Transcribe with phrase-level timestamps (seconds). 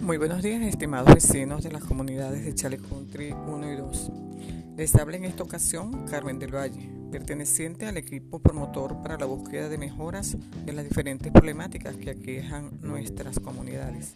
[0.00, 4.12] Muy buenos días, estimados vecinos de las comunidades de Chale Country 1 y 2.
[4.78, 9.68] Les habla en esta ocasión Carmen del Valle, perteneciente al equipo promotor para la búsqueda
[9.68, 14.14] de mejoras de las diferentes problemáticas que aquejan nuestras comunidades.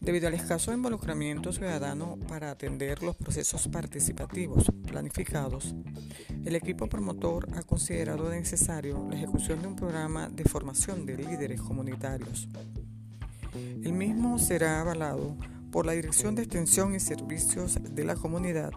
[0.00, 5.74] Debido al escaso involucramiento ciudadano para atender los procesos participativos planificados,
[6.44, 11.60] el equipo promotor ha considerado necesario la ejecución de un programa de formación de líderes
[11.60, 12.48] comunitarios
[13.54, 15.36] el mismo será avalado
[15.70, 18.72] por la Dirección de Extensión y Servicios de la Comunidad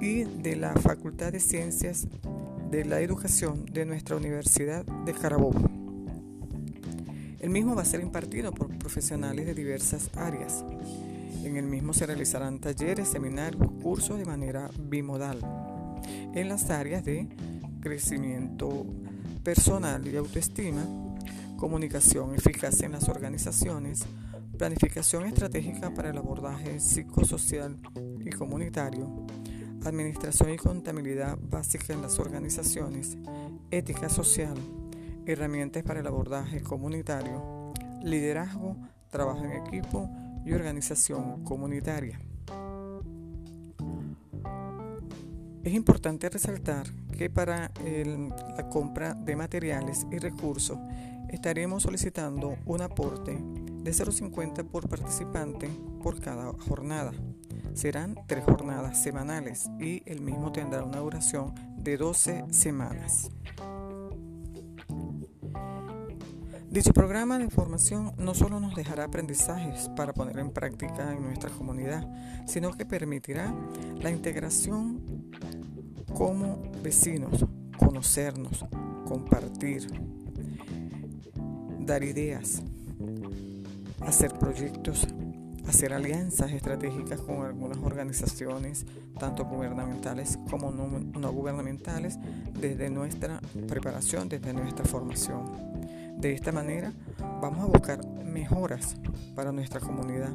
[0.00, 2.08] y de la Facultad de Ciencias
[2.70, 5.60] de la Educación de nuestra Universidad de Carabobo.
[7.38, 10.64] El mismo va a ser impartido por profesionales de diversas áreas.
[11.44, 15.38] En el mismo se realizarán talleres, seminarios, cursos de manera bimodal
[16.34, 17.28] en las áreas de
[17.80, 18.84] crecimiento
[19.44, 20.84] personal y autoestima,
[21.56, 24.04] comunicación eficaz en las organizaciones,
[24.58, 27.78] planificación estratégica para el abordaje psicosocial
[28.24, 29.26] y comunitario,
[29.84, 33.16] administración y contabilidad básica en las organizaciones,
[33.70, 34.56] ética social,
[35.26, 38.76] herramientas para el abordaje comunitario, liderazgo,
[39.10, 40.10] trabajo en equipo
[40.44, 42.20] y organización comunitaria.
[45.66, 46.86] Es importante resaltar
[47.18, 47.72] que para
[48.56, 50.78] la compra de materiales y recursos
[51.28, 55.68] estaremos solicitando un aporte de 0,50 por participante
[56.04, 57.10] por cada jornada.
[57.74, 63.32] Serán tres jornadas semanales y el mismo tendrá una duración de 12 semanas.
[66.70, 71.50] Dicho programa de información no solo nos dejará aprendizajes para poner en práctica en nuestra
[71.50, 72.06] comunidad,
[72.46, 73.52] sino que permitirá
[74.00, 75.00] la integración
[76.16, 77.44] como vecinos,
[77.76, 78.64] conocernos,
[79.06, 79.86] compartir,
[81.80, 82.62] dar ideas,
[84.00, 85.06] hacer proyectos,
[85.68, 88.86] hacer alianzas estratégicas con algunas organizaciones,
[89.18, 92.18] tanto gubernamentales como no, gubernamentales,
[92.58, 95.44] desde nuestra preparación, desde nuestra formación.
[96.18, 96.94] De esta manera
[97.42, 98.96] vamos a buscar mejoras
[99.34, 100.32] para nuestra comunidad,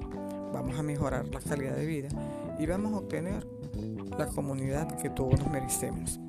[0.53, 2.09] vamos a mejorar la calidad de vida
[2.59, 3.60] y vamos a obtener
[4.17, 6.19] la comunidad que todos nos merecemos.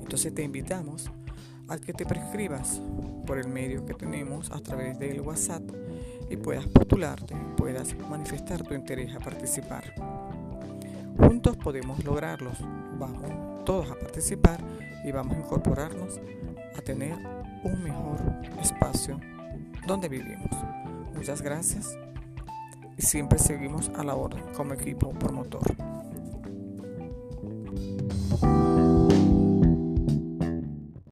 [0.00, 1.10] Entonces te invitamos
[1.68, 2.80] a que te prescribas
[3.26, 5.62] por el medio que tenemos a través del WhatsApp
[6.30, 9.94] y puedas postularte, puedas manifestar tu interés a participar.
[11.18, 12.58] Juntos podemos lograrlos.
[12.98, 14.60] Vamos todos a participar
[15.04, 16.20] y vamos a incorporarnos
[16.76, 17.14] a tener
[17.62, 18.18] un mejor
[18.60, 19.18] espacio
[19.86, 20.50] donde vivimos.
[21.14, 21.96] Muchas gracias
[22.98, 25.74] siempre seguimos a la orden como equipo promotor.